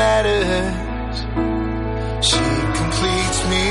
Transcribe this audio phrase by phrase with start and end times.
[0.00, 1.16] matters.
[2.30, 2.46] She
[2.80, 3.64] completes me,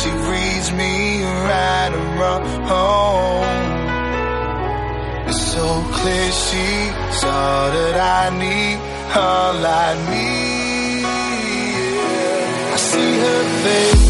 [0.00, 0.94] she reads me
[1.50, 3.54] right around home.
[5.28, 5.66] It's so
[5.96, 8.78] clear she's all that I need,
[9.26, 11.02] all I need.
[12.06, 12.74] Yeah.
[12.74, 14.03] I see her face.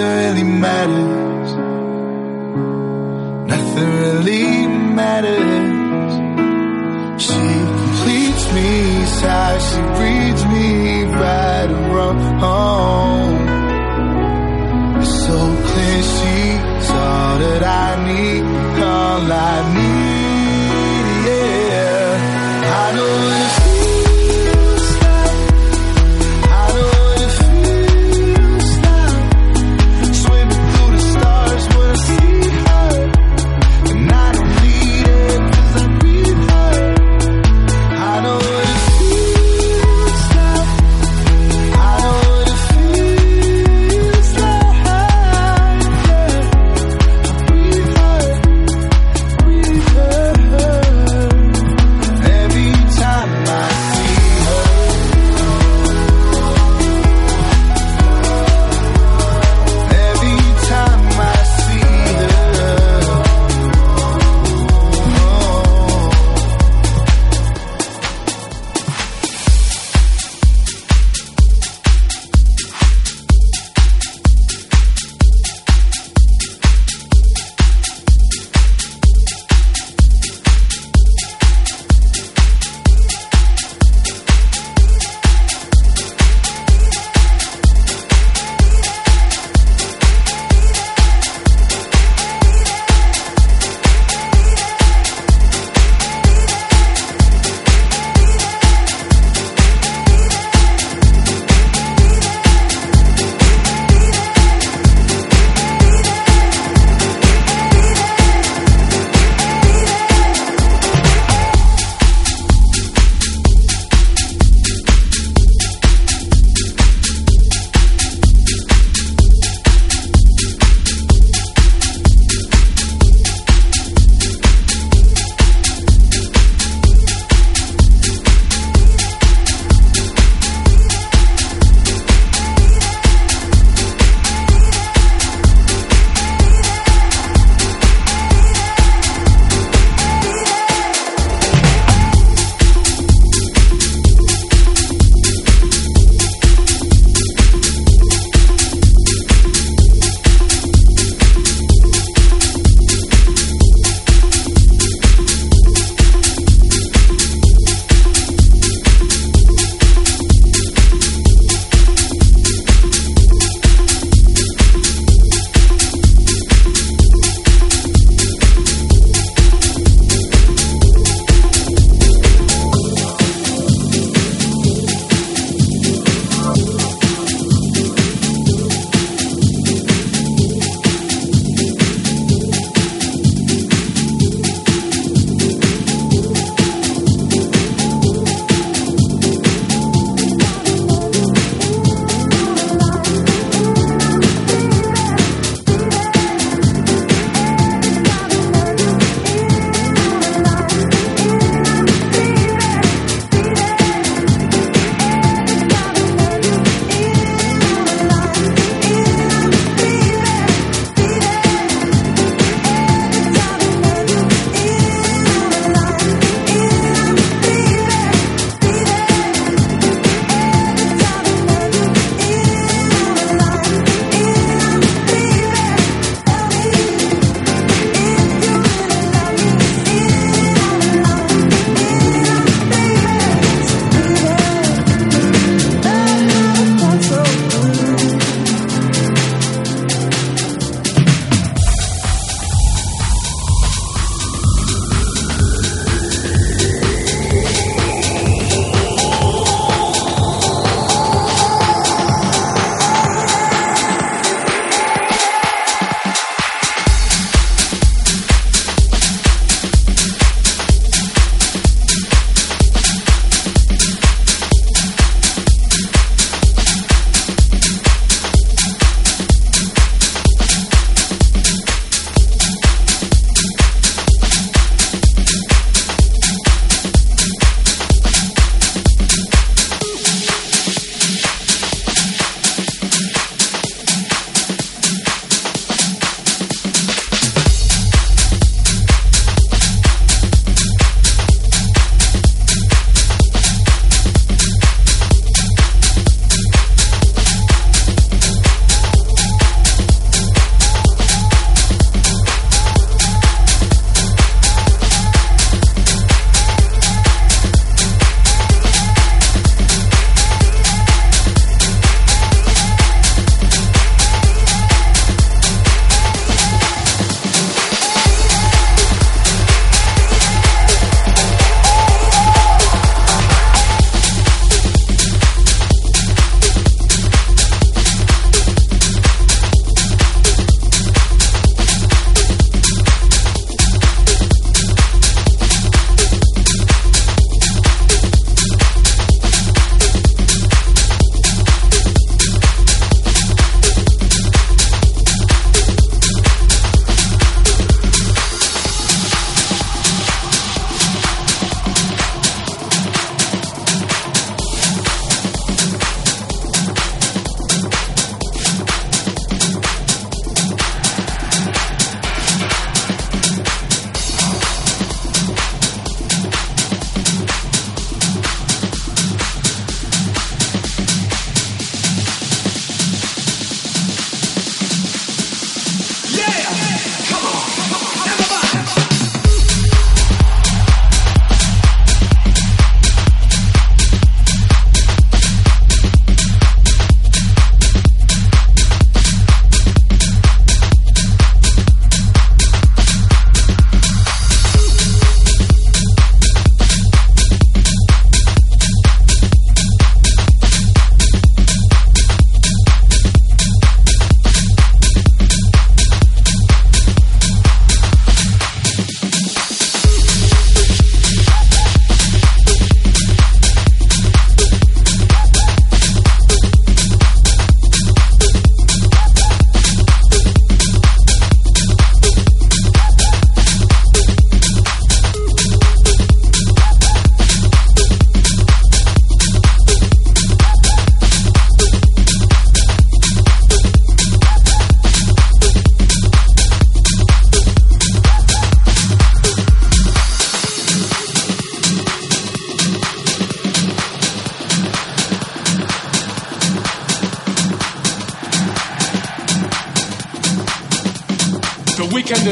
[0.00, 1.50] nothing really matters.
[3.50, 6.12] Nothing really matters.
[7.22, 7.42] She
[7.80, 13.34] completes me, sighs, she breathes me right and wrong.
[15.00, 15.38] It's so
[15.68, 18.42] clear she's all that I need,
[18.82, 19.69] all I need.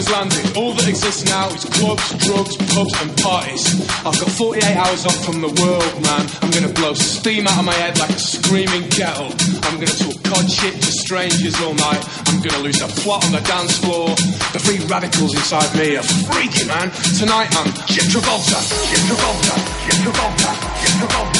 [0.08, 3.76] All that exists now is clubs, drugs, pubs, and parties.
[4.08, 6.24] I've got 48 hours off from the world, man.
[6.40, 9.28] I'm gonna blow steam out of my head like a screaming kettle.
[9.68, 12.00] I'm gonna talk cod shit to strangers all night.
[12.24, 14.08] I'm gonna lose a plot on the dance floor.
[14.56, 16.88] The free radicals inside me are freaking, man.
[17.20, 19.54] Tonight I'm Jet Travolta, Jet Travolta,
[19.92, 20.50] Jet Travolta,
[20.80, 21.37] Jet Travolta,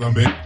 [0.00, 0.39] Bambi.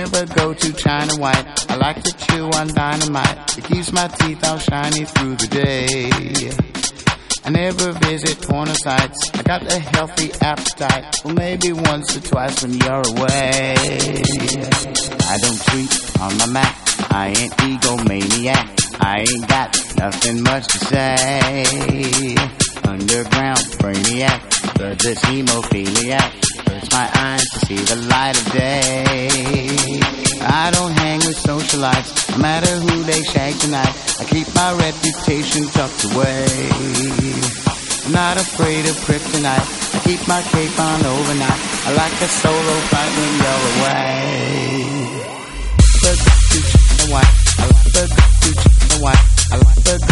[0.00, 4.42] Never go to China White, I like to chew on dynamite, it keeps my teeth
[4.48, 6.08] all shiny through the day.
[7.44, 9.30] I never visit porno sites.
[9.34, 11.04] I got a healthy appetite.
[11.24, 13.74] Well, maybe once or twice when you're away.
[15.32, 16.74] I don't tweet on my Mac.
[17.10, 18.66] I ain't egomaniac.
[19.00, 22.36] I ain't got nothing much to say.
[22.84, 24.78] Underground brainiac.
[24.78, 25.22] But this
[26.80, 26.92] hemophiliac.
[26.92, 29.28] My eyes to see the light of day.
[30.42, 33.94] I don't hang with socialites, no matter who they shag tonight.
[34.20, 36.46] I keep my reputation tucked away.
[38.06, 39.94] I'm not afraid of kryptonite.
[39.94, 41.60] I keep my cape on overnight.
[41.86, 44.50] I like a solo fight when you're away.
[47.10, 47.26] White.
[47.58, 48.06] I like the
[49.00, 49.39] the.
[49.52, 50.10] I like the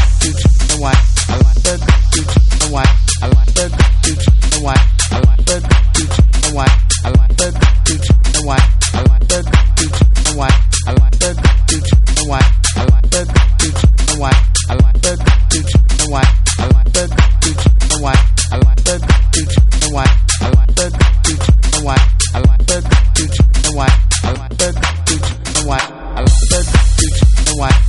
[27.57, 27.89] why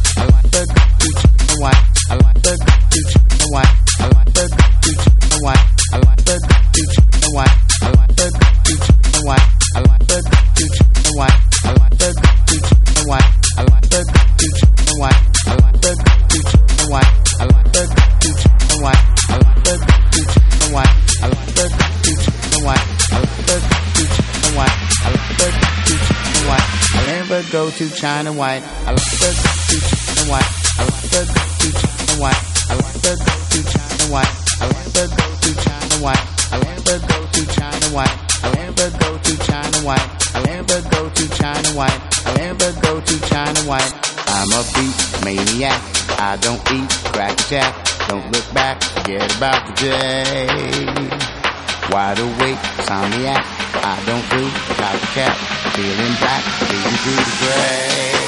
[27.51, 28.61] go to China White.
[28.85, 30.45] I like the and white.
[30.77, 32.41] I like the and white.
[32.69, 33.13] I like the
[33.89, 34.39] and white.
[34.61, 36.25] I like the go to China White.
[36.51, 38.17] I never go to China White.
[38.43, 40.35] I never go to China White.
[40.35, 42.01] I never go to China White.
[42.25, 43.93] I never go to China White.
[44.27, 45.81] I'm a beat maniac.
[46.19, 47.73] I don't eat crack jack.
[48.07, 50.47] Don't look back, forget about the day.
[51.89, 53.43] Wide awake, insomniac.
[53.81, 54.45] I don't do
[54.77, 58.18] copycat feeling black, feeling too gray.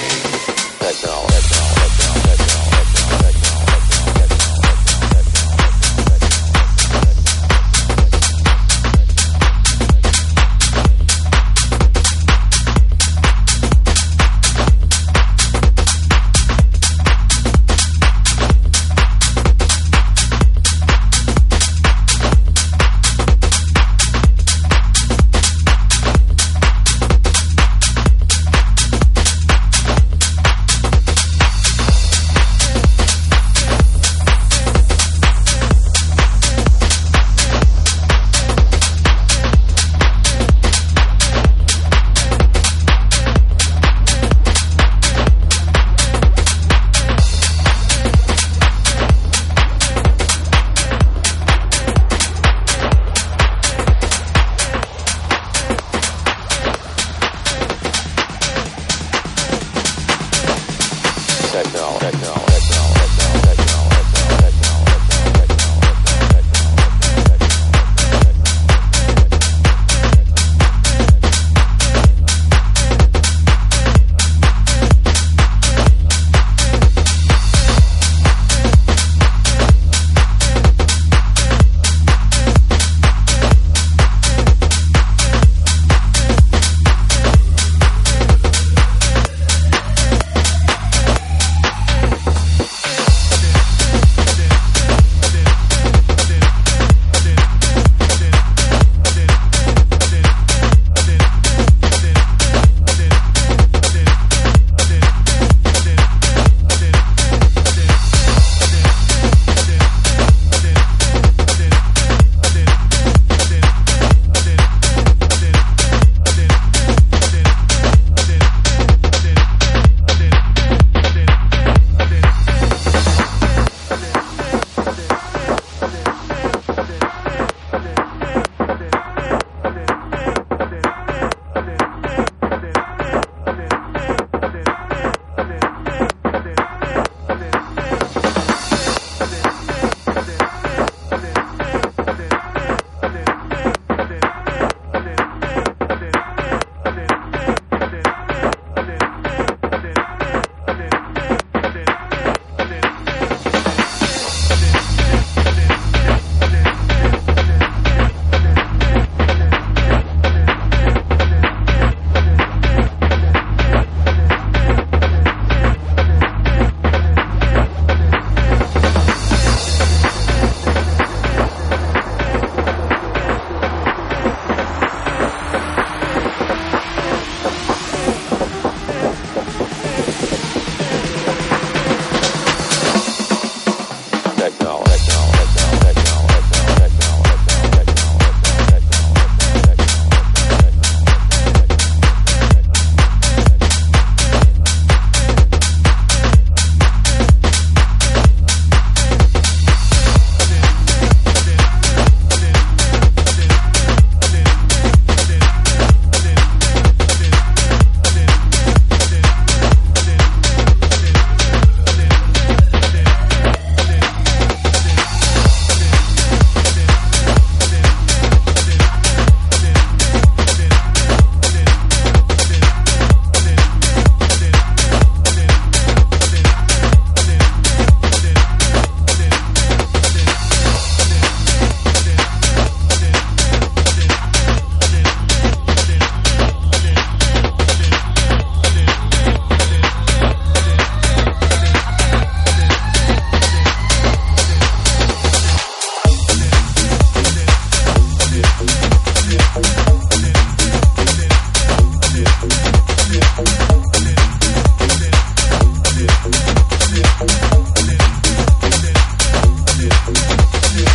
[61.99, 62.21] technology.
[62.21, 62.60] technology.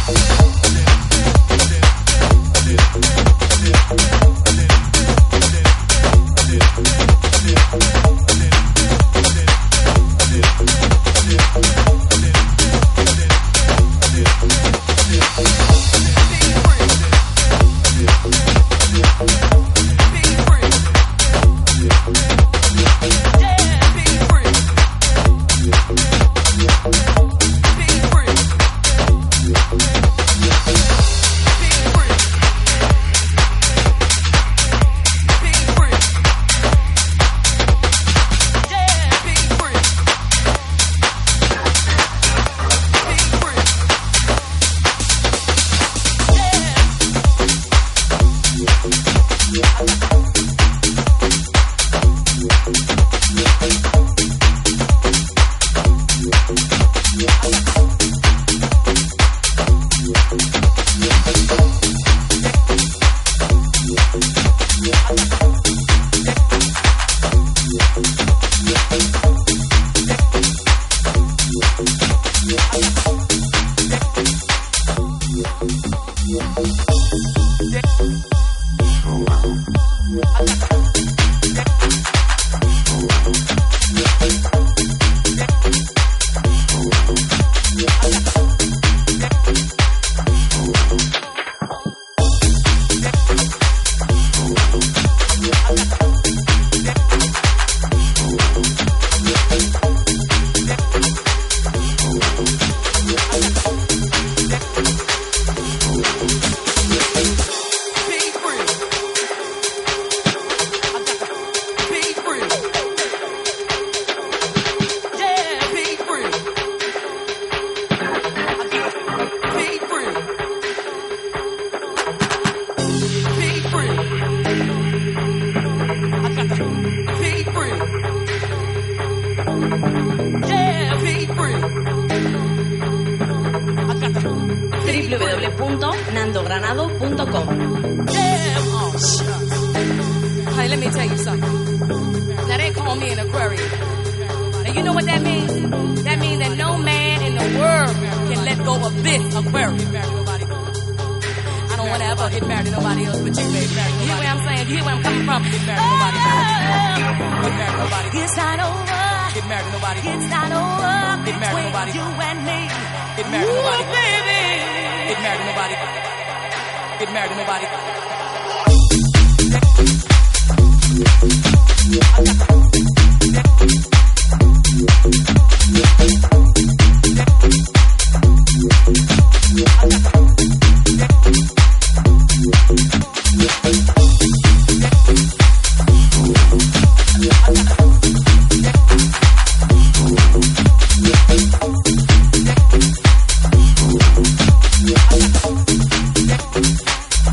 [0.07, 0.36] www.nandogranado.com.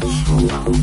[0.03, 0.73] free.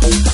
[0.00, 0.27] Thank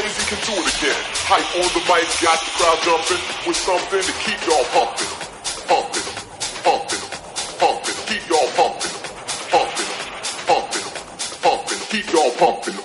[0.00, 0.96] See if can do it again.
[1.28, 5.12] Hype on the mic, got the crowd jumping with something to keep y'all pumping.
[5.68, 6.08] Pumping,
[6.64, 7.04] pumping,
[7.60, 8.96] pumping, keep y'all pumping.
[9.52, 9.90] Pumping,
[10.48, 10.88] pumping,
[11.42, 12.79] pumping, keep y'all pumping.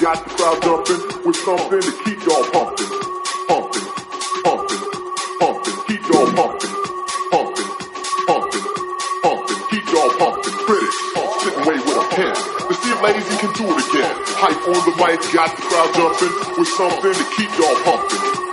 [0.00, 2.90] Got the crowd jumping with something to keep y'all pumping.
[3.48, 3.86] Pumping,
[4.44, 4.82] pumping,
[5.40, 6.74] pumping, keep y'all pumping.
[7.32, 7.70] Pumping,
[8.26, 8.66] pumping,
[9.22, 10.52] pumping, keep y'all pumping.
[10.66, 10.98] Critics,
[11.40, 14.14] sitting wait with a pen to see if lazy can do it again.
[14.36, 17.76] Hype on the mic, got the crowd jumping with something to keep y'all.
[17.86, 18.45] Pumping,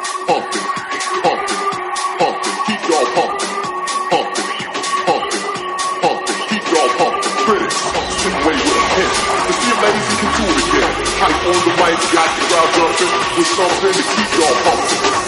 [13.38, 15.23] with something to keep y'all pumping.